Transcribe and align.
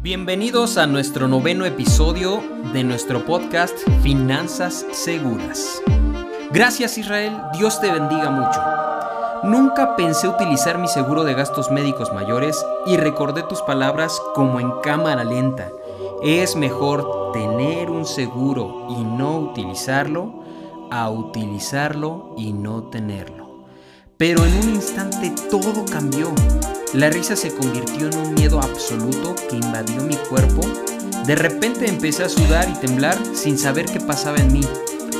Bienvenidos 0.00 0.78
a 0.78 0.86
nuestro 0.86 1.26
noveno 1.26 1.64
episodio 1.64 2.40
de 2.72 2.84
nuestro 2.84 3.26
podcast 3.26 3.76
Finanzas 4.00 4.86
Seguras. 4.92 5.82
Gracias 6.52 6.98
Israel, 6.98 7.36
Dios 7.54 7.80
te 7.80 7.90
bendiga 7.90 8.30
mucho. 8.30 8.60
Nunca 9.42 9.96
pensé 9.96 10.28
utilizar 10.28 10.78
mi 10.78 10.86
seguro 10.86 11.24
de 11.24 11.34
gastos 11.34 11.72
médicos 11.72 12.12
mayores 12.12 12.64
y 12.86 12.96
recordé 12.96 13.42
tus 13.42 13.60
palabras 13.62 14.22
como 14.36 14.60
en 14.60 14.70
cámara 14.84 15.24
lenta. 15.24 15.68
Es 16.22 16.54
mejor 16.54 17.32
tener 17.32 17.90
un 17.90 18.06
seguro 18.06 18.86
y 18.90 19.02
no 19.02 19.36
utilizarlo 19.40 20.44
a 20.92 21.10
utilizarlo 21.10 22.34
y 22.36 22.52
no 22.52 22.84
tenerlo. 22.84 23.64
Pero 24.16 24.44
en 24.44 24.54
un 24.58 24.74
instante 24.76 25.34
todo 25.50 25.84
cambió. 25.90 26.32
La 26.94 27.10
risa 27.10 27.36
se 27.36 27.54
convirtió 27.54 28.08
en 28.08 28.16
un 28.16 28.34
miedo 28.34 28.60
absoluto 28.60 29.34
que 29.50 29.56
invadió 29.56 30.02
mi 30.02 30.16
cuerpo. 30.16 30.62
De 31.26 31.34
repente 31.34 31.86
empecé 31.86 32.24
a 32.24 32.30
sudar 32.30 32.66
y 32.66 32.78
temblar 32.78 33.18
sin 33.34 33.58
saber 33.58 33.84
qué 33.84 34.00
pasaba 34.00 34.38
en 34.38 34.50
mí. 34.50 34.62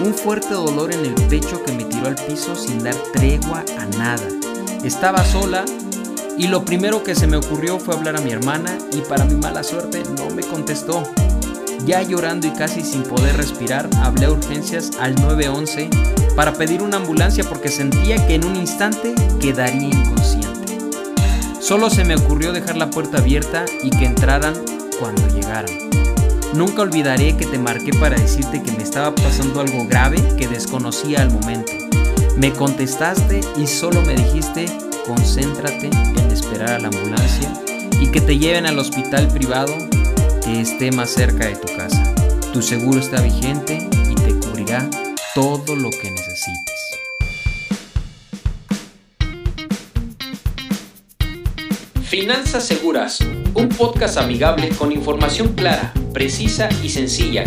Un 0.03 0.15
fuerte 0.15 0.55
dolor 0.55 0.93
en 0.93 1.05
el 1.05 1.15
pecho 1.29 1.63
que 1.63 1.73
me 1.73 1.85
tiró 1.85 2.07
al 2.07 2.15
piso 2.15 2.57
sin 2.57 2.83
dar 2.83 2.95
tregua 3.13 3.65
a 3.79 3.85
nada. 3.99 4.27
Estaba 4.83 5.23
sola 5.27 5.67
y 6.39 6.47
lo 6.47 6.65
primero 6.65 7.03
que 7.03 7.15
se 7.15 7.27
me 7.27 7.37
ocurrió 7.37 7.79
fue 7.79 7.95
hablar 7.95 8.17
a 8.17 8.23
mi 8.23 8.31
hermana 8.31 8.79
y 8.93 9.03
para 9.03 9.27
mi 9.27 9.35
mala 9.35 9.63
suerte 9.63 10.03
no 10.17 10.31
me 10.31 10.43
contestó. 10.45 11.03
Ya 11.85 12.01
llorando 12.03 12.47
y 12.47 12.51
casi 12.51 12.81
sin 12.81 13.03
poder 13.03 13.37
respirar, 13.37 13.91
hablé 14.03 14.27
a 14.27 14.31
urgencias 14.31 14.93
al 14.99 15.15
911 15.17 15.91
para 16.35 16.55
pedir 16.55 16.83
una 16.83 16.97
ambulancia 16.97 17.45
porque 17.45 17.69
sentía 17.69 18.27
que 18.27 18.37
en 18.37 18.47
un 18.47 18.57
instante 18.57 19.15
quedaría 19.39 19.89
inconsciente. 19.89 20.38
Solo 21.69 21.91
se 21.91 22.03
me 22.03 22.15
ocurrió 22.15 22.55
dejar 22.55 22.79
la 22.79 22.89
puerta 22.89 23.19
abierta 23.19 23.67
y 23.83 23.91
que 23.91 24.07
entraran 24.07 24.55
cuando 24.99 25.29
llegaran. 25.29 25.71
Nunca 26.55 26.81
olvidaré 26.81 27.37
que 27.37 27.45
te 27.45 27.59
marqué 27.59 27.93
para 27.93 28.17
decirte 28.17 28.63
que 28.63 28.73
me 28.73 28.83
estaba 28.83 29.15
pasando 29.15 29.61
algo 29.61 29.87
grave 29.87 30.17
que 30.39 30.49
desconocía 30.49 31.21
al 31.21 31.31
momento. 31.31 31.71
Me 32.39 32.55
contestaste 32.55 33.43
y 33.59 33.67
solo 33.67 34.01
me 34.01 34.15
dijiste 34.15 34.65
concéntrate 35.07 35.91
en 35.91 36.31
esperar 36.31 36.71
a 36.71 36.79
la 36.79 36.89
ambulancia 36.89 37.53
y 38.01 38.07
que 38.07 38.23
te 38.23 38.39
lleven 38.39 38.65
al 38.65 38.79
hospital 38.79 39.29
privado 39.29 39.75
que 40.43 40.63
esté 40.63 40.91
más 40.91 41.11
cerca 41.11 41.49
de 41.49 41.57
tu 41.57 41.77
casa. 41.77 42.15
Tu 42.55 42.63
seguro 42.63 42.99
está 42.99 43.21
vigente 43.21 43.87
y 44.09 44.15
te 44.15 44.33
cubrirá 44.39 44.89
todo 45.35 45.77
lo 45.77 45.91
que 45.91 46.11
necesites. 46.11 46.78
Finanzas 52.09 52.67
Seguras, 52.67 53.21
un 53.53 53.69
podcast 53.69 54.17
amigable 54.17 54.71
con 54.71 54.93
información 54.93 55.53
clara, 55.53 55.93
precisa 56.15 56.71
y 56.83 56.89
sencilla, 56.89 57.45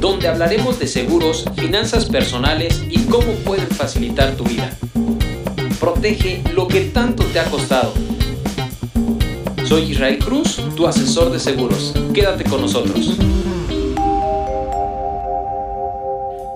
donde 0.00 0.28
hablaremos 0.28 0.78
de 0.78 0.86
seguros, 0.86 1.44
finanzas 1.56 2.06
personales 2.06 2.82
y 2.88 3.04
cómo 3.04 3.30
pueden 3.44 3.68
facilitar 3.68 4.34
tu 4.34 4.44
vida. 4.44 4.74
Protege 5.78 6.42
lo 6.54 6.66
que 6.68 6.86
tanto 6.86 7.22
te 7.26 7.38
ha 7.38 7.44
costado. 7.50 7.92
Soy 9.66 9.82
Israel 9.92 10.18
Cruz, 10.20 10.58
tu 10.74 10.86
asesor 10.86 11.30
de 11.30 11.38
seguros. 11.38 11.92
Quédate 12.14 12.44
con 12.44 12.62
nosotros. 12.62 13.18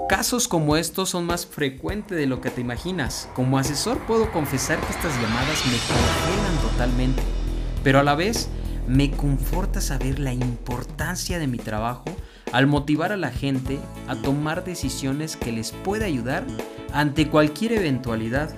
Casos 0.08 0.48
como 0.48 0.78
estos 0.78 1.10
son 1.10 1.26
más 1.26 1.44
frecuentes 1.44 2.16
de 2.16 2.26
lo 2.26 2.40
que 2.40 2.48
te 2.48 2.62
imaginas. 2.62 3.28
Como 3.34 3.58
asesor 3.58 3.98
puedo 4.06 4.32
confesar 4.32 4.80
que 4.80 4.90
estas 4.90 5.14
llamadas 5.20 5.66
me 5.66 5.76
congelan 5.76 6.56
totalmente 6.62 7.41
pero 7.82 8.00
a 8.00 8.02
la 8.02 8.14
vez 8.14 8.48
me 8.86 9.10
conforta 9.10 9.80
saber 9.80 10.18
la 10.18 10.32
importancia 10.32 11.38
de 11.38 11.46
mi 11.46 11.58
trabajo 11.58 12.04
al 12.52 12.66
motivar 12.66 13.12
a 13.12 13.16
la 13.16 13.30
gente 13.30 13.78
a 14.08 14.16
tomar 14.16 14.64
decisiones 14.64 15.36
que 15.36 15.52
les 15.52 15.72
pueda 15.72 16.06
ayudar 16.06 16.44
ante 16.92 17.28
cualquier 17.28 17.72
eventualidad. 17.72 18.54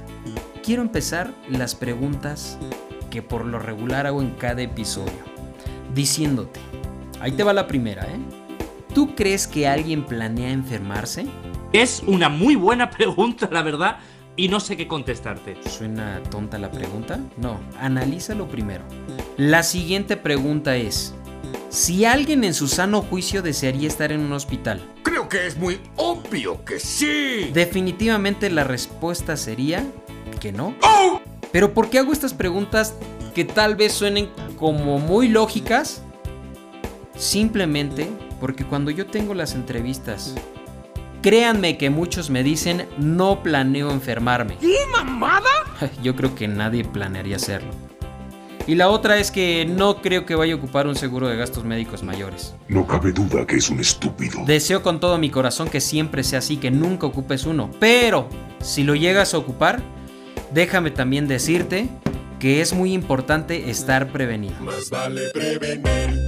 Quiero 0.63 0.83
empezar 0.83 1.35
las 1.49 1.75
preguntas 1.75 2.59
que 3.11 3.23
por 3.23 3.45
lo 3.45 3.59
regular 3.59 4.07
hago 4.07 4.23
en 4.23 4.31
cada 4.31 4.63
episodio, 4.63 5.13
diciéndote, 5.95 6.59
ahí 7.21 7.33
te 7.33 7.45
va 7.45 7.53
la 7.53 7.67
primera, 7.67 8.05
¿eh? 8.05 8.19
¿Tú 8.93 9.15
crees 9.15 9.47
que 9.47 9.69
alguien 9.69 10.05
planea 10.05 10.51
enfermarse? 10.51 11.27
Es 11.73 12.03
una 12.07 12.29
muy 12.29 12.55
buena 12.55 12.91
pregunta, 12.91 13.49
la 13.51 13.63
verdad, 13.63 13.99
y 14.37 14.49
no 14.49 14.61
sé 14.61 14.77
qué 14.77 14.89
contestarte. 14.89 15.57
¿Suena 15.69 16.23
tonta 16.31 16.59
la 16.59 16.71
pregunta? 16.71 17.21
No, 17.37 17.61
analízalo 17.79 18.49
primero. 18.49 18.85
La 19.37 19.63
siguiente 19.63 20.17
pregunta 20.17 20.77
es, 20.77 21.15
si 21.71 22.05
alguien 22.05 22.45
en 22.45 22.55
su 22.55 22.69
sano 22.69 23.03
juicio 23.03 23.43
desearía 23.43 23.89
estar 23.89 24.13
en 24.13 24.21
un 24.21 24.33
hospital. 24.33 24.81
Creo 25.03 25.29
que 25.29 25.47
es 25.47 25.57
muy 25.57 25.81
obvio 25.97 26.65
que 26.65 26.81
sí. 26.81 27.51
Definitivamente 27.53 28.51
la 28.51 28.65
respuesta 28.65 29.37
sería 29.37 29.85
que 30.41 30.53
no. 30.53 30.75
¡Oh! 30.83 31.21
Pero 31.53 31.73
¿por 31.73 31.91
qué 31.91 31.99
hago 31.99 32.13
estas 32.13 32.35
preguntas 32.35 32.95
que 33.35 33.45
tal 33.45 33.77
vez 33.77 33.93
suenen 33.93 34.29
como 34.57 34.99
muy 34.99 35.29
lógicas? 35.29 36.03
Simplemente 37.17 38.11
porque 38.41 38.65
cuando 38.65 38.91
yo 38.91 39.07
tengo 39.07 39.35
las 39.35 39.55
entrevistas 39.55 40.35
Créanme 41.25 41.79
que 41.79 41.89
muchos 41.89 42.29
me 42.29 42.43
dicen 42.43 42.87
no 42.99 43.43
planeo 43.43 43.91
enfermarme. 43.91 44.59
¿Qué 44.59 44.77
mamada? 44.93 45.49
Yo 46.03 46.15
creo 46.15 46.35
que 46.35 46.49
nadie 46.49 46.85
planearía 46.85 47.37
hacerlo. 47.37 47.71
Y 48.67 48.75
la 48.75 48.91
otra 48.91 49.17
es 49.17 49.31
que 49.31 49.65
no 49.65 50.03
creo 50.03 50.27
que 50.27 50.35
vaya 50.35 50.53
a 50.53 50.57
ocupar 50.59 50.87
un 50.87 50.97
seguro 50.97 51.27
de 51.27 51.37
gastos 51.39 51.65
médicos 51.65 52.03
mayores. 52.03 52.55
No 52.69 52.87
cabe 52.87 53.13
duda 53.13 53.47
que 53.47 53.57
es 53.57 53.71
un 53.71 53.81
estúpido. 53.81 54.45
Deseo 54.45 54.83
con 54.83 55.01
todo 55.01 55.17
mi 55.17 55.31
corazón 55.31 55.71
que 55.71 55.81
siempre 55.81 56.25
sea 56.25 56.41
así, 56.41 56.59
que 56.59 56.71
nunca 56.71 57.07
ocupes 57.07 57.47
uno. 57.47 57.71
Pero, 57.81 58.29
si 58.61 58.85
lo 58.85 58.95
llegas 58.95 59.33
a 59.33 59.39
ocupar, 59.39 59.83
déjame 60.53 60.91
también 60.91 61.27
decirte 61.27 61.89
que 62.39 62.61
es 62.61 62.75
muy 62.75 62.93
importante 62.93 63.71
estar 63.71 64.13
prevenido. 64.13 64.61
Más 64.61 64.91
vale 64.91 65.31
prevenir. 65.33 66.24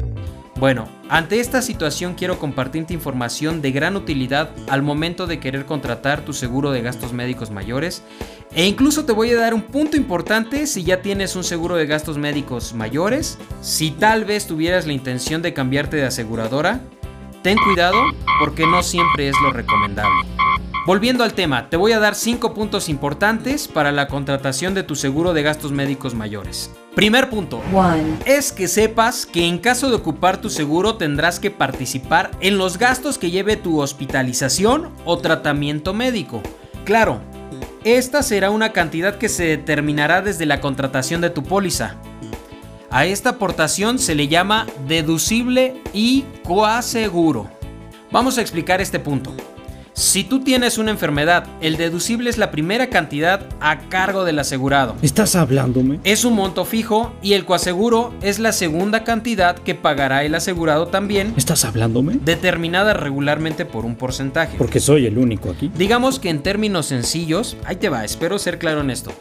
Bueno, 0.59 0.89
ante 1.11 1.39
esta 1.39 1.61
situación 1.61 2.15
quiero 2.15 2.39
compartirte 2.39 2.94
información 2.94 3.61
de 3.61 3.72
gran 3.72 3.94
utilidad 3.94 4.50
al 4.69 4.83
momento 4.83 5.27
de 5.27 5.39
querer 5.39 5.67
contratar 5.67 6.22
tu 6.25 6.33
seguro 6.33 6.71
de 6.71 6.81
gastos 6.81 7.12
médicos 7.12 7.50
mayores 7.50 8.03
e 8.53 8.65
incluso 8.65 9.05
te 9.05 9.12
voy 9.12 9.31
a 9.33 9.37
dar 9.37 9.53
un 9.53 9.61
punto 9.61 9.99
importante 9.99 10.67
si 10.67 10.83
ya 10.83 11.03
tienes 11.03 11.37
un 11.37 11.44
seguro 11.44 11.77
de 11.77 11.84
gastos 11.84 12.17
médicos 12.17 12.72
mayores, 12.72 13.39
si 13.61 13.91
tal 13.91 14.25
vez 14.25 14.47
tuvieras 14.47 14.87
la 14.87 14.94
intención 14.94 15.43
de 15.43 15.53
cambiarte 15.53 15.99
de 15.99 16.06
aseguradora, 16.06 16.81
ten 17.43 17.59
cuidado 17.59 17.99
porque 18.41 18.67
no 18.67 18.83
siempre 18.83 19.28
es 19.28 19.37
lo 19.43 19.53
recomendable. 19.53 20.27
Volviendo 20.87 21.23
al 21.23 21.34
tema, 21.34 21.69
te 21.69 21.77
voy 21.77 21.93
a 21.93 21.99
dar 21.99 22.15
5 22.15 22.55
puntos 22.55 22.88
importantes 22.88 23.69
para 23.69 23.93
la 23.93 24.09
contratación 24.09 24.73
de 24.73 24.84
tu 24.84 24.94
seguro 24.94 25.34
de 25.34 25.43
gastos 25.43 25.73
médicos 25.73 26.15
mayores. 26.15 26.71
Primer 26.96 27.28
punto. 27.28 27.60
Es 28.24 28.52
que 28.52 28.68
sepas 28.68 29.26
que 29.26 29.46
en 29.46 29.58
caso 29.58 29.90
de 29.90 29.96
ocupar 29.96 30.40
tu 30.40 30.48
seguro 30.48 30.96
tendrás 30.96 31.38
que 31.38 31.50
participar 31.50 32.30
en 32.40 32.56
los 32.56 32.78
gastos 32.78 33.18
que 33.18 33.30
lleve 33.30 33.56
tu 33.56 33.82
hospitalización 33.82 34.94
o 35.04 35.18
tratamiento 35.18 35.92
médico. 35.92 36.40
Claro, 36.86 37.20
esta 37.84 38.22
será 38.22 38.50
una 38.50 38.72
cantidad 38.72 39.18
que 39.18 39.28
se 39.28 39.44
determinará 39.44 40.22
desde 40.22 40.46
la 40.46 40.62
contratación 40.62 41.20
de 41.20 41.28
tu 41.28 41.42
póliza. 41.42 41.96
A 42.88 43.04
esta 43.04 43.28
aportación 43.28 43.98
se 43.98 44.14
le 44.14 44.28
llama 44.28 44.66
deducible 44.88 45.82
y 45.92 46.24
coaseguro. 46.44 47.50
Vamos 48.10 48.38
a 48.38 48.40
explicar 48.40 48.80
este 48.80 49.00
punto. 49.00 49.34
Si 49.96 50.24
tú 50.24 50.40
tienes 50.40 50.76
una 50.76 50.90
enfermedad, 50.90 51.46
el 51.62 51.78
deducible 51.78 52.28
es 52.28 52.36
la 52.36 52.50
primera 52.50 52.90
cantidad 52.90 53.48
a 53.60 53.78
cargo 53.88 54.26
del 54.26 54.38
asegurado. 54.38 54.94
¿Estás 55.00 55.36
hablándome? 55.36 56.00
Es 56.04 56.26
un 56.26 56.34
monto 56.34 56.66
fijo 56.66 57.14
y 57.22 57.32
el 57.32 57.46
coaseguro 57.46 58.12
es 58.20 58.38
la 58.38 58.52
segunda 58.52 59.04
cantidad 59.04 59.56
que 59.56 59.74
pagará 59.74 60.22
el 60.24 60.34
asegurado 60.34 60.88
también. 60.88 61.32
¿Estás 61.38 61.64
hablándome? 61.64 62.19
Determinada 62.22 62.93
regularmente 62.93 63.64
por 63.64 63.87
un 63.87 63.96
porcentaje. 63.96 64.58
Porque 64.58 64.81
soy 64.81 65.06
el 65.06 65.16
único 65.16 65.48
aquí. 65.48 65.72
Digamos 65.75 66.19
que 66.19 66.28
en 66.28 66.42
términos 66.42 66.84
sencillos, 66.84 67.56
ahí 67.64 67.76
te 67.76 67.88
va, 67.88 68.04
espero 68.04 68.38
ser 68.38 68.58
claro 68.58 68.82
en 68.82 68.90
esto. 68.90 69.12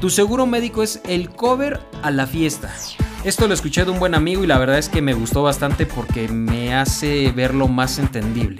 Tu 0.00 0.10
seguro 0.10 0.44
médico 0.44 0.82
es 0.82 1.02
el 1.06 1.30
cover 1.30 1.78
a 2.02 2.10
la 2.10 2.26
fiesta. 2.26 2.74
Esto 3.22 3.46
lo 3.46 3.54
escuché 3.54 3.84
de 3.84 3.92
un 3.92 4.00
buen 4.00 4.16
amigo 4.16 4.42
y 4.42 4.48
la 4.48 4.58
verdad 4.58 4.78
es 4.78 4.88
que 4.88 5.02
me 5.02 5.14
gustó 5.14 5.44
bastante 5.44 5.86
porque 5.86 6.26
me 6.26 6.74
hace 6.74 7.30
verlo 7.30 7.68
más 7.68 8.00
entendible. 8.00 8.58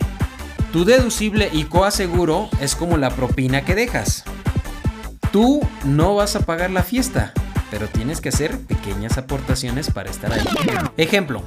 Tu 0.77 0.85
deducible 0.85 1.49
y 1.55 1.65
coaseguro 1.65 2.51
es 2.61 2.77
como 2.77 2.99
la 2.99 3.09
propina 3.09 3.65
que 3.65 3.75
dejas. 3.75 4.25
Tú 5.33 5.67
no 5.87 6.15
vas 6.15 6.37
a 6.37 6.41
pagar 6.41 6.71
la 6.71 6.83
fiesta, 6.83 7.33
pero 7.71 7.89
tienes 7.89 8.21
que 8.21 8.29
hacer 8.29 8.59
pequeñas 8.59 9.17
aportaciones 9.17 9.91
para 9.91 10.11
estar 10.11 10.31
ahí. 10.35 10.45
Ejemplo, 10.99 11.43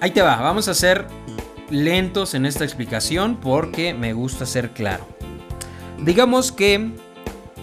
ahí 0.00 0.12
te 0.12 0.22
va, 0.22 0.36
vamos 0.36 0.68
a 0.68 0.74
ser 0.74 1.08
lentos 1.68 2.34
en 2.34 2.46
esta 2.46 2.62
explicación 2.62 3.40
porque 3.40 3.92
me 3.92 4.12
gusta 4.12 4.46
ser 4.46 4.70
claro. 4.70 5.04
Digamos 5.98 6.52
que 6.52 6.92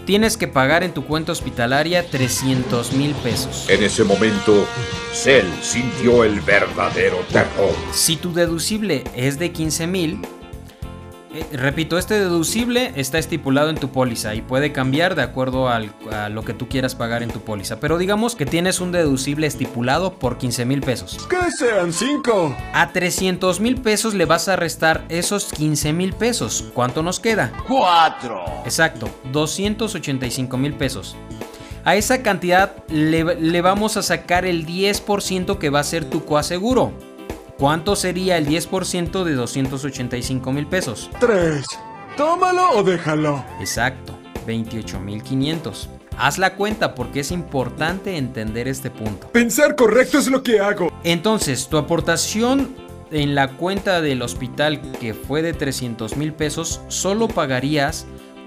tienes 0.04 0.36
que 0.36 0.46
pagar 0.46 0.84
en 0.84 0.92
tu 0.92 1.06
cuenta 1.06 1.32
hospitalaria 1.32 2.06
300 2.06 2.92
mil 2.92 3.12
pesos. 3.14 3.64
En 3.70 3.82
ese 3.82 4.04
momento, 4.04 4.66
Cell 5.14 5.46
sintió 5.62 6.22
el 6.22 6.42
verdadero 6.42 7.16
terror. 7.32 7.74
Si 7.92 8.16
tu 8.16 8.34
deducible 8.34 9.04
es 9.16 9.38
de 9.38 9.52
15 9.52 9.86
mil, 9.86 10.20
eh, 11.32 11.44
repito, 11.56 11.98
este 11.98 12.14
deducible 12.18 12.92
está 12.96 13.18
estipulado 13.18 13.70
en 13.70 13.76
tu 13.76 13.90
póliza 13.90 14.34
y 14.34 14.42
puede 14.42 14.72
cambiar 14.72 15.14
de 15.14 15.22
acuerdo 15.22 15.68
al- 15.68 15.92
a 16.12 16.28
lo 16.28 16.42
que 16.44 16.54
tú 16.54 16.68
quieras 16.68 16.94
pagar 16.94 17.22
en 17.22 17.30
tu 17.30 17.40
póliza. 17.40 17.80
Pero 17.80 17.98
digamos 17.98 18.34
que 18.34 18.46
tienes 18.46 18.80
un 18.80 18.92
deducible 18.92 19.46
estipulado 19.46 20.14
por 20.14 20.38
15 20.38 20.64
mil 20.64 20.80
pesos. 20.80 21.18
Que 21.28 21.50
sean 21.50 21.92
cinco. 21.92 22.54
A 22.72 22.92
300 22.92 23.60
mil 23.60 23.80
pesos 23.80 24.14
le 24.14 24.24
vas 24.24 24.48
a 24.48 24.56
restar 24.56 25.04
esos 25.08 25.52
15 25.52 25.92
mil 25.92 26.12
pesos. 26.14 26.64
¿Cuánto 26.74 27.02
nos 27.02 27.20
queda? 27.20 27.52
Cuatro. 27.66 28.44
Exacto, 28.64 29.08
285 29.32 30.56
mil 30.56 30.74
pesos. 30.74 31.16
A 31.84 31.96
esa 31.96 32.22
cantidad 32.22 32.74
le, 32.88 33.36
le 33.40 33.60
vamos 33.62 33.96
a 33.96 34.02
sacar 34.02 34.44
el 34.44 34.66
10% 34.66 35.58
que 35.58 35.70
va 35.70 35.80
a 35.80 35.84
ser 35.84 36.04
tu 36.04 36.24
coaseguro. 36.24 36.92
¿Cuánto 37.58 37.96
sería 37.96 38.38
el 38.38 38.46
10% 38.46 39.24
de 39.24 39.34
285 39.34 40.52
mil 40.52 40.68
pesos? 40.68 41.10
Tres. 41.18 41.66
Tómalo 42.16 42.70
o 42.70 42.84
déjalo. 42.84 43.44
Exacto, 43.58 44.16
28 44.46 45.00
mil 45.00 45.24
500. 45.24 45.88
Haz 46.16 46.38
la 46.38 46.54
cuenta 46.54 46.94
porque 46.94 47.18
es 47.18 47.32
importante 47.32 48.16
entender 48.16 48.68
este 48.68 48.92
punto. 48.92 49.26
Pensar 49.32 49.74
correcto 49.74 50.18
es 50.18 50.28
lo 50.28 50.44
que 50.44 50.60
hago. 50.60 50.92
Entonces, 51.02 51.66
tu 51.68 51.78
aportación 51.78 52.76
en 53.10 53.34
la 53.34 53.56
cuenta 53.56 54.00
del 54.00 54.22
hospital 54.22 54.80
que 55.00 55.12
fue 55.12 55.42
de 55.42 55.52
300 55.52 56.16
mil 56.16 56.34
pesos, 56.34 56.80
solo 56.86 57.26
pagarías 57.26 58.06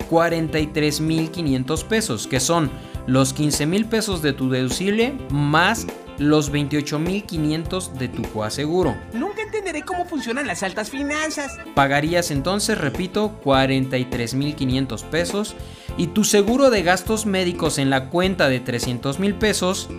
43 0.09 1.01
mil 1.01 1.31
500 1.31 1.83
pesos, 1.83 2.27
que 2.27 2.39
son 2.39 2.71
los 3.07 3.33
15 3.33 3.65
mil 3.65 3.85
pesos 3.87 4.21
de 4.21 4.31
tu 4.31 4.49
deducible 4.49 5.17
más 5.31 5.85
los 6.17 6.51
28 6.51 6.99
mil 6.99 7.23
500 7.23 7.97
de 7.97 8.07
tu 8.07 8.21
coaseguro. 8.23 8.95
Nunca 9.13 9.41
entenderé 9.41 9.83
cómo 9.83 10.05
funcionan 10.05 10.47
las 10.47 10.63
altas 10.63 10.89
finanzas. 10.89 11.57
Pagarías 11.75 12.31
entonces, 12.31 12.77
repito, 12.77 13.39
43 13.43 14.33
mil 14.33 14.55
500 14.55 15.03
pesos 15.03 15.55
y 15.97 16.07
tu 16.07 16.23
seguro 16.23 16.69
de 16.69 16.83
gastos 16.83 17.25
médicos 17.25 17.77
en 17.77 17.89
la 17.89 18.09
cuenta 18.09 18.49
de 18.49 18.59
300 18.59 19.19
mil 19.19 19.35
pesos 19.35 19.89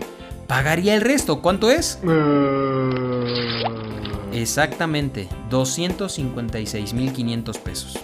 pagaría 0.47 0.94
el 0.94 1.00
resto. 1.00 1.41
¿Cuánto 1.41 1.70
es? 1.70 1.99
Exactamente, 4.32 5.29
256.500 5.50 7.58
pesos. 7.58 7.99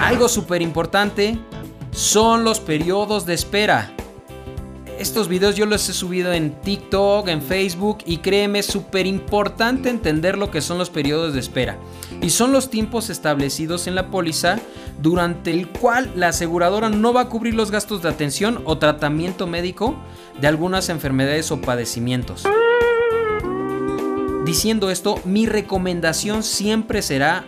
Algo 0.00 0.28
súper 0.28 0.60
importante 0.60 1.38
son 1.92 2.42
los 2.42 2.58
periodos 2.58 3.24
de 3.24 3.34
espera. 3.34 3.94
Estos 4.98 5.28
videos 5.28 5.56
yo 5.56 5.66
los 5.66 5.88
he 5.88 5.92
subido 5.92 6.32
en 6.32 6.52
TikTok, 6.60 7.28
en 7.28 7.42
Facebook 7.42 7.98
y 8.06 8.18
créeme, 8.18 8.60
es 8.60 8.66
súper 8.66 9.06
importante 9.06 9.90
entender 9.90 10.38
lo 10.38 10.50
que 10.50 10.60
son 10.60 10.78
los 10.78 10.90
periodos 10.90 11.34
de 11.34 11.40
espera. 11.40 11.78
Y 12.22 12.30
son 12.30 12.52
los 12.52 12.70
tiempos 12.70 13.10
establecidos 13.10 13.86
en 13.86 13.96
la 13.96 14.10
póliza 14.10 14.58
durante 15.00 15.50
el 15.50 15.68
cual 15.68 16.12
la 16.14 16.28
aseguradora 16.28 16.90
no 16.90 17.12
va 17.12 17.22
a 17.22 17.28
cubrir 17.28 17.54
los 17.54 17.70
gastos 17.70 18.02
de 18.02 18.08
atención 18.08 18.62
o 18.64 18.78
tratamiento 18.78 19.46
médico 19.46 19.96
de 20.40 20.46
algunas 20.46 20.88
enfermedades 20.88 21.50
o 21.50 21.60
padecimientos. 21.60 22.44
Diciendo 24.44 24.90
esto, 24.90 25.20
mi 25.24 25.46
recomendación 25.46 26.42
siempre 26.42 27.02
será 27.02 27.44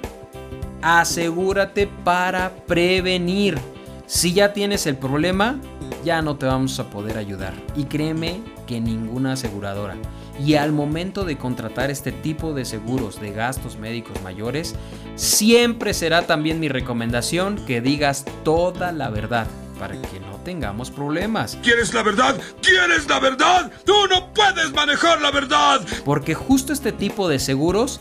asegúrate 0.83 1.87
para 1.87 2.51
prevenir. 2.67 3.59
Si 4.07 4.33
ya 4.33 4.53
tienes 4.53 4.87
el 4.87 4.97
problema, 4.97 5.61
ya 6.07 6.23
no 6.23 6.37
te 6.37 6.47
vamos 6.47 6.79
a 6.79 6.89
poder 6.89 7.19
ayudar. 7.19 7.53
Y 7.75 7.85
créeme 7.87 8.41
que 8.69 8.81
ninguna 8.81 9.33
aseguradora. 9.33 9.97
Y 10.39 10.55
al 10.55 10.71
momento 10.71 11.25
de 11.25 11.37
contratar 11.37 11.91
este 11.91 12.13
tipo 12.13 12.55
de 12.55 12.65
seguros 12.65 13.21
de 13.21 13.33
gastos 13.33 13.77
médicos 13.77 14.23
mayores, 14.23 14.77
siempre 15.17 15.93
será 15.95 16.23
también 16.23 16.61
mi 16.61 16.69
recomendación 16.69 17.57
que 17.67 17.81
digas 17.81 18.25
toda 18.45 18.93
la 18.93 19.11
verdad 19.11 19.49
para 19.81 20.01
que 20.01 20.21
no 20.21 20.37
tengamos 20.45 20.93
problemas. 20.93 21.59
¿Quieres 21.61 21.93
la 21.93 22.05
verdad? 22.05 22.37
¿Quieres 22.63 23.09
la 23.09 23.19
verdad? 23.19 23.73
¡Tú 23.85 24.07
no 24.09 24.33
puedes 24.33 24.73
manejar 24.73 25.21
la 25.21 25.33
verdad! 25.33 25.81
Porque 26.05 26.35
justo 26.35 26.73
este 26.73 26.93
tipo 26.93 27.29
de 27.29 27.41
seguros, 27.41 28.01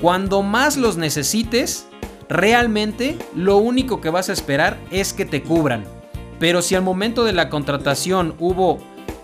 cuando 0.00 0.42
más 0.42 0.76
los 0.76 0.96
necesites, 0.96 1.86
realmente 2.28 3.16
lo 3.36 3.58
único 3.58 4.00
que 4.00 4.10
vas 4.10 4.30
a 4.30 4.32
esperar 4.32 4.80
es 4.90 5.12
que 5.12 5.24
te 5.24 5.44
cubran. 5.44 5.95
Pero 6.38 6.62
si 6.62 6.74
al 6.74 6.82
momento 6.82 7.24
de 7.24 7.32
la 7.32 7.48
contratación 7.48 8.34
hubo 8.38 8.78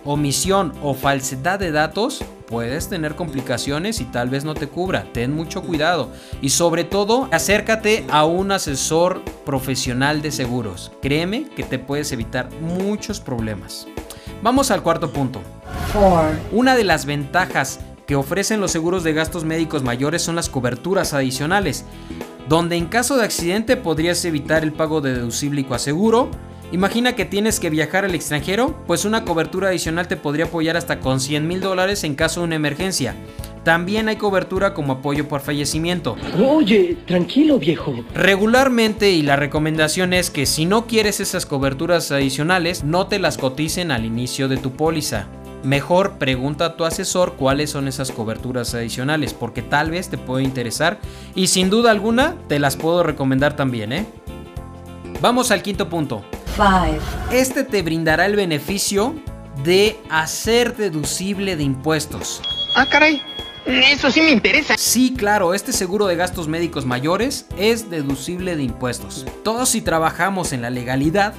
omisión 0.05 0.73
o 0.81 0.93
falsedad 0.93 1.59
de 1.59 1.71
datos, 1.71 2.23
puedes 2.47 2.89
tener 2.89 3.15
complicaciones 3.15 4.01
y 4.01 4.05
tal 4.05 4.29
vez 4.29 4.45
no 4.45 4.53
te 4.53 4.67
cubra. 4.67 5.07
Ten 5.13 5.33
mucho 5.33 5.63
cuidado 5.63 6.11
y 6.41 6.49
sobre 6.49 6.83
todo 6.83 7.29
acércate 7.31 8.05
a 8.09 8.25
un 8.25 8.51
asesor 8.51 9.23
profesional 9.45 10.21
de 10.21 10.31
seguros. 10.31 10.91
Créeme 11.01 11.45
que 11.55 11.63
te 11.63 11.79
puedes 11.79 12.11
evitar 12.11 12.49
muchos 12.61 13.19
problemas. 13.19 13.87
Vamos 14.41 14.71
al 14.71 14.83
cuarto 14.83 15.11
punto. 15.11 15.41
Una 16.51 16.75
de 16.75 16.83
las 16.83 17.05
ventajas 17.05 17.79
que 18.05 18.15
ofrecen 18.15 18.59
los 18.59 18.71
seguros 18.71 19.03
de 19.03 19.13
gastos 19.13 19.45
médicos 19.45 19.83
mayores 19.83 20.21
son 20.21 20.35
las 20.35 20.49
coberturas 20.49 21.13
adicionales, 21.13 21.85
donde 22.49 22.75
en 22.75 22.87
caso 22.87 23.15
de 23.15 23.23
accidente 23.23 23.77
podrías 23.77 24.25
evitar 24.25 24.63
el 24.63 24.73
pago 24.73 24.99
de 24.99 25.13
deducible 25.13 25.61
y 25.61 25.63
coaseguro. 25.63 26.29
Imagina 26.73 27.15
que 27.15 27.25
tienes 27.25 27.59
que 27.59 27.69
viajar 27.69 28.03
al 28.03 28.15
extranjero, 28.15 28.75
pues 28.87 29.05
una 29.05 29.25
cobertura 29.25 29.67
adicional 29.67 30.07
te 30.07 30.17
podría 30.17 30.45
apoyar 30.45 30.75
hasta 30.75 30.99
con 30.99 31.19
100 31.19 31.47
mil 31.47 31.61
dólares 31.61 32.03
en 32.03 32.15
caso 32.15 32.39
de 32.39 32.47
una 32.47 32.55
emergencia. 32.55 33.15
También 33.63 34.07
hay 34.09 34.15
cobertura 34.15 34.73
como 34.73 34.93
apoyo 34.93 35.27
por 35.27 35.41
fallecimiento. 35.41 36.17
Oye, 36.43 36.97
tranquilo 37.05 37.59
viejo. 37.59 38.03
Regularmente 38.15 39.11
y 39.11 39.21
la 39.21 39.35
recomendación 39.35 40.13
es 40.13 40.31
que 40.31 40.47
si 40.47 40.65
no 40.65 40.87
quieres 40.87 41.19
esas 41.19 41.45
coberturas 41.45 42.11
adicionales, 42.11 42.83
no 42.83 43.05
te 43.05 43.19
las 43.19 43.37
coticen 43.37 43.91
al 43.91 44.03
inicio 44.03 44.47
de 44.47 44.57
tu 44.57 44.71
póliza. 44.71 45.27
mejor 45.63 46.17
pregunta 46.17 46.65
a 46.65 46.75
tu 46.75 46.85
asesor 46.85 47.35
cuáles 47.35 47.69
son 47.69 47.87
esas 47.87 48.11
coberturas 48.11 48.73
adicionales, 48.73 49.33
porque 49.35 49.61
tal 49.61 49.91
vez 49.91 50.09
te 50.09 50.17
puede 50.17 50.43
interesar 50.43 50.99
y 51.35 51.47
sin 51.47 51.69
duda 51.69 51.91
alguna 51.91 52.35
te 52.49 52.57
las 52.57 52.75
puedo 52.75 53.03
recomendar 53.03 53.55
también, 53.55 53.93
¿eh? 53.93 54.05
Vamos 55.21 55.51
al 55.51 55.61
quinto 55.61 55.87
punto. 55.87 56.25
Este 57.31 57.63
te 57.63 57.81
brindará 57.81 58.27
el 58.27 58.35
beneficio 58.35 59.15
de 59.63 59.99
hacer 60.09 60.75
deducible 60.75 61.55
de 61.55 61.63
impuestos. 61.63 62.41
Ah, 62.75 62.85
caray. 62.85 63.21
Eso 63.65 64.11
sí 64.11 64.21
me 64.21 64.31
interesa. 64.31 64.75
Sí, 64.77 65.13
claro, 65.17 65.53
este 65.53 65.71
seguro 65.73 66.05
de 66.05 66.15
gastos 66.15 66.47
médicos 66.47 66.85
mayores 66.85 67.47
es 67.57 67.89
deducible 67.89 68.55
de 68.55 68.63
impuestos. 68.63 69.25
Todos 69.43 69.69
si 69.69 69.81
trabajamos 69.81 70.53
en 70.53 70.61
la 70.61 70.69
legalidad, 70.69 71.33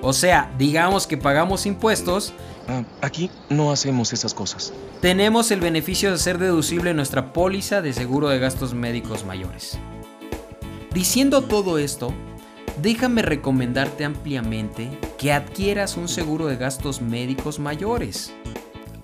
o 0.00 0.12
sea, 0.12 0.50
digamos 0.56 1.06
que 1.06 1.16
pagamos 1.18 1.66
impuestos, 1.66 2.32
Ah, 2.66 2.82
aquí 3.02 3.30
no 3.50 3.70
hacemos 3.70 4.14
esas 4.14 4.32
cosas. 4.32 4.72
tenemos 5.02 5.50
el 5.50 5.60
beneficio 5.60 6.10
de 6.10 6.16
ser 6.16 6.38
deducible 6.38 6.94
nuestra 6.94 7.34
póliza 7.34 7.82
de 7.82 7.92
seguro 7.92 8.30
de 8.30 8.38
gastos 8.38 8.72
médicos 8.72 9.26
mayores. 9.26 9.76
Diciendo 10.94 11.42
todo 11.42 11.76
esto, 11.76 12.14
déjame 12.82 13.22
recomendarte 13.22 14.04
ampliamente 14.04 14.98
que 15.18 15.32
adquieras 15.32 15.96
un 15.96 16.08
seguro 16.08 16.46
de 16.46 16.56
gastos 16.56 17.00
médicos 17.00 17.58
mayores. 17.58 18.32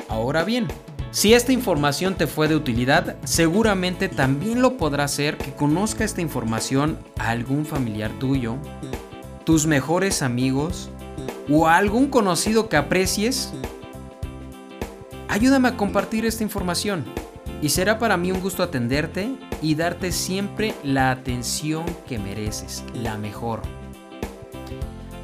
Ahora 0.08 0.44
bien, 0.44 0.66
si 1.12 1.34
esta 1.34 1.52
información 1.52 2.14
te 2.14 2.26
fue 2.26 2.48
de 2.48 2.56
utilidad, 2.56 3.16
seguramente 3.24 4.08
también 4.08 4.62
lo 4.62 4.76
podrá 4.76 5.04
hacer 5.04 5.36
que 5.38 5.52
conozca 5.52 6.04
esta 6.04 6.20
información 6.20 6.98
a 7.18 7.30
algún 7.30 7.66
familiar 7.66 8.12
tuyo, 8.18 8.56
tus 9.44 9.66
mejores 9.66 10.22
amigos 10.22 10.90
o 11.48 11.66
a 11.66 11.76
algún 11.76 12.08
conocido 12.08 12.68
que 12.68 12.76
aprecies. 12.76 13.52
Ayúdame 15.28 15.68
a 15.68 15.76
compartir 15.76 16.24
esta 16.24 16.42
información 16.42 17.04
y 17.62 17.68
será 17.68 17.98
para 17.98 18.16
mí 18.16 18.32
un 18.32 18.40
gusto 18.40 18.62
atenderte 18.62 19.36
y 19.62 19.74
darte 19.74 20.12
siempre 20.12 20.74
la 20.82 21.10
atención 21.10 21.84
que 22.08 22.18
mereces, 22.18 22.84
la 22.94 23.18
mejor. 23.18 23.62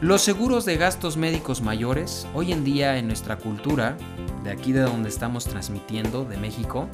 Los 0.02 0.20
seguros 0.20 0.66
de 0.66 0.76
gastos 0.76 1.16
médicos 1.16 1.62
mayores, 1.62 2.26
hoy 2.34 2.52
en 2.52 2.64
día 2.64 2.98
en 2.98 3.06
nuestra 3.06 3.38
cultura, 3.38 3.96
de 4.44 4.50
aquí 4.50 4.72
de 4.72 4.82
donde 4.82 5.08
estamos 5.08 5.46
transmitiendo, 5.46 6.24
de 6.24 6.36
México, 6.36 6.86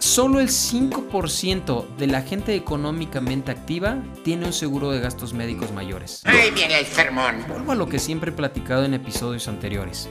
solo 0.00 0.40
el 0.40 0.48
5% 0.48 1.96
de 1.96 2.06
la 2.08 2.22
gente 2.22 2.56
económicamente 2.56 3.52
activa 3.52 4.02
tiene 4.24 4.46
un 4.46 4.52
seguro 4.52 4.90
de 4.90 4.98
gastos 4.98 5.32
médicos 5.32 5.70
mayores. 5.70 6.22
Ahí 6.24 6.50
viene 6.50 6.80
el 6.80 6.86
sermón. 6.86 7.44
Vuelvo 7.46 7.72
a 7.72 7.74
lo 7.76 7.88
que 7.88 8.00
siempre 8.00 8.32
he 8.32 8.34
platicado 8.34 8.84
en 8.84 8.94
episodios 8.94 9.46
anteriores. 9.46 10.10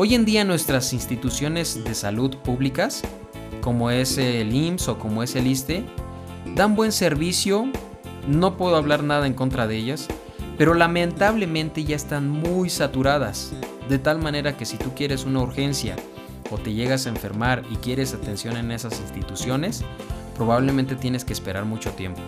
Hoy 0.00 0.14
en 0.14 0.24
día 0.24 0.44
nuestras 0.44 0.92
instituciones 0.92 1.82
de 1.82 1.92
salud 1.92 2.36
públicas, 2.36 3.02
como 3.60 3.90
es 3.90 4.16
el 4.16 4.54
IMSS 4.54 4.90
o 4.90 4.98
como 5.00 5.24
es 5.24 5.34
el 5.34 5.48
ISTE, 5.48 5.84
dan 6.54 6.76
buen 6.76 6.92
servicio, 6.92 7.66
no 8.28 8.56
puedo 8.56 8.76
hablar 8.76 9.02
nada 9.02 9.26
en 9.26 9.34
contra 9.34 9.66
de 9.66 9.76
ellas, 9.76 10.06
pero 10.56 10.74
lamentablemente 10.74 11.82
ya 11.82 11.96
están 11.96 12.30
muy 12.30 12.70
saturadas, 12.70 13.50
de 13.88 13.98
tal 13.98 14.20
manera 14.20 14.56
que 14.56 14.66
si 14.66 14.76
tú 14.76 14.94
quieres 14.94 15.24
una 15.24 15.40
urgencia 15.40 15.96
o 16.52 16.58
te 16.58 16.74
llegas 16.74 17.06
a 17.06 17.08
enfermar 17.08 17.64
y 17.68 17.74
quieres 17.78 18.14
atención 18.14 18.56
en 18.56 18.70
esas 18.70 19.00
instituciones, 19.00 19.82
probablemente 20.36 20.94
tienes 20.94 21.24
que 21.24 21.32
esperar 21.32 21.64
mucho 21.64 21.90
tiempo. 21.90 22.20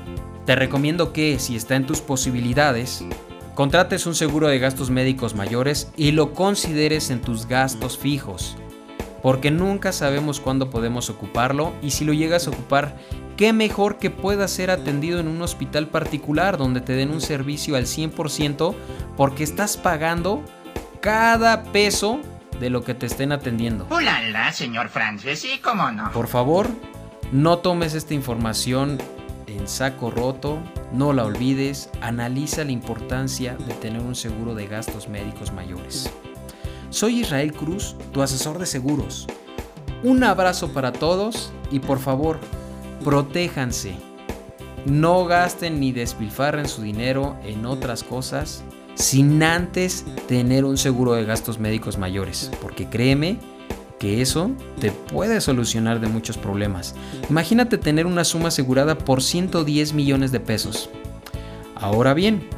Te 0.45 0.57
recomiendo 0.57 1.12
que, 1.12 1.39
si 1.39 1.55
está 1.55 1.77
en 1.77 1.87
tus 1.87 2.00
posibilidades, 2.00 3.05
contrates 3.54 4.07
un 4.07 4.14
seguro 4.14 4.49
de 4.49 4.59
gastos 4.59 4.90
médicos 4.90 5.35
mayores 5.35 5.92
y 5.97 6.12
lo 6.12 6.33
consideres 6.33 7.11
en 7.11 7.21
tus 7.21 7.47
gastos 7.47 7.99
fijos, 7.99 8.57
porque 9.23 9.50
nunca 9.50 9.92
sabemos 9.92 10.40
cuándo 10.40 10.71
podemos 10.71 11.11
ocuparlo 11.11 11.73
y 11.83 11.90
si 11.90 12.04
lo 12.04 12.12
llegas 12.12 12.47
a 12.47 12.50
ocupar, 12.50 12.97
qué 13.37 13.52
mejor 13.52 13.99
que 13.99 14.11
pueda 14.11 14.49
ser 14.49 14.71
atendido 14.71 15.19
en 15.21 15.28
un 15.28 15.42
hospital 15.42 15.88
particular 15.88 16.59
donde 16.59 16.80
te 16.80 16.92
den 16.92 17.11
un 17.11 17.21
servicio 17.21 17.76
al 17.76 17.85
100% 17.87 18.75
porque 19.16 19.45
estás 19.45 19.76
pagando 19.76 20.42
cada 21.00 21.64
peso 21.64 22.21
de 22.61 22.71
lo 22.71 22.85
que 22.85 22.95
te 22.95 23.07
estén 23.07 23.33
atendiendo. 23.33 23.87
Ulala, 23.90 24.52
señor 24.52 24.90
Francis, 24.90 25.40
sí, 25.40 25.59
cómo 25.62 25.90
no. 25.90 26.12
Por 26.12 26.28
favor, 26.28 26.69
no 27.33 27.59
tomes 27.59 27.95
esta 27.95 28.14
información 28.14 28.99
en 29.47 29.66
saco 29.66 30.11
roto, 30.11 30.59
no 30.92 31.12
la 31.12 31.25
olvides, 31.25 31.90
analiza 32.00 32.64
la 32.64 32.73
importancia 32.73 33.56
de 33.56 33.75
tener 33.75 34.02
un 34.02 34.14
seguro 34.14 34.54
de 34.54 34.66
gastos 34.66 35.09
médicos 35.09 35.52
mayores. 35.52 36.11
Soy 36.90 37.20
Israel 37.20 37.52
Cruz, 37.52 37.97
tu 38.12 38.23
asesor 38.23 38.59
de 38.59 38.66
seguros. 38.66 39.26
Un 40.02 40.25
abrazo 40.25 40.73
para 40.73 40.92
todos 40.92 41.52
y 41.70 41.78
por 41.78 41.99
favor, 41.99 42.40
protéjanse. 43.04 43.94
No 44.87 45.26
gasten 45.26 45.78
ni 45.78 45.92
despilfarren 45.92 46.66
su 46.66 46.82
dinero 46.82 47.37
en 47.44 47.66
otras 47.66 48.02
cosas 48.02 48.64
sin 48.94 49.42
antes 49.42 50.04
tener 50.26 50.64
un 50.64 50.76
seguro 50.76 51.14
de 51.14 51.25
gastos 51.25 51.59
médicos 51.59 51.97
mayores, 51.97 52.50
porque 52.61 52.88
créeme 52.88 53.38
que 54.00 54.23
eso 54.23 54.50
te 54.80 54.90
puede 54.90 55.40
solucionar 55.42 56.00
de 56.00 56.09
muchos 56.09 56.38
problemas. 56.38 56.97
Imagínate 57.28 57.76
tener 57.76 58.07
una 58.07 58.25
suma 58.25 58.49
asegurada 58.49 58.97
por 58.97 59.23
110 59.23 59.92
millones 59.92 60.33
de 60.33 60.40
pesos. 60.40 60.88
Ahora 61.76 62.14
bien, 62.14 62.49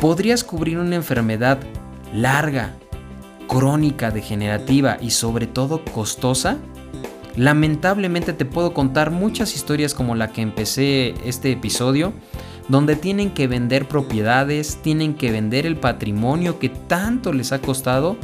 podrías 0.00 0.42
cubrir 0.42 0.78
una 0.78 0.96
enfermedad 0.96 1.58
larga, 2.14 2.74
crónica, 3.48 4.10
degenerativa 4.10 4.96
y 4.98 5.10
sobre 5.10 5.46
todo 5.46 5.84
costosa. 5.84 6.56
Lamentablemente 7.36 8.32
te 8.32 8.46
puedo 8.46 8.72
contar 8.72 9.10
muchas 9.10 9.54
historias 9.54 9.92
como 9.92 10.14
la 10.14 10.32
que 10.32 10.40
empecé 10.40 11.14
este 11.22 11.52
episodio, 11.52 12.14
donde 12.68 12.96
tienen 12.96 13.30
que 13.30 13.46
vender 13.46 13.88
propiedades, 13.88 14.78
tienen 14.82 15.14
que 15.14 15.32
vender 15.32 15.66
el 15.66 15.76
patrimonio 15.76 16.58
que 16.58 16.70
tanto 16.70 17.34
les 17.34 17.52
ha 17.52 17.60
costado 17.60 18.16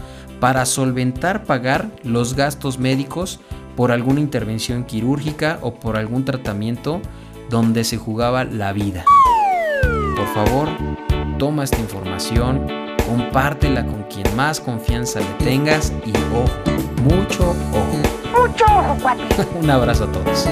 para 0.44 0.66
solventar 0.66 1.44
pagar 1.44 1.88
los 2.02 2.34
gastos 2.34 2.78
médicos 2.78 3.40
por 3.76 3.90
alguna 3.90 4.20
intervención 4.20 4.84
quirúrgica 4.84 5.58
o 5.62 5.72
por 5.72 5.96
algún 5.96 6.26
tratamiento 6.26 7.00
donde 7.48 7.82
se 7.82 7.96
jugaba 7.96 8.44
la 8.44 8.74
vida. 8.74 9.06
Por 10.14 10.26
favor, 10.34 10.68
toma 11.38 11.64
esta 11.64 11.78
información, 11.78 12.66
compártela 13.06 13.86
con 13.86 14.02
quien 14.02 14.36
más 14.36 14.60
confianza 14.60 15.20
le 15.20 15.46
tengas 15.46 15.94
y 16.04 16.12
ojo, 16.34 16.44
mucho 17.04 17.56
ojo. 17.72 18.42
Mucho 18.46 18.64
ojo, 18.66 18.98
cuate. 19.00 19.22
Un 19.58 19.70
abrazo 19.70 20.04
a 20.04 20.12
todos. 20.12 20.46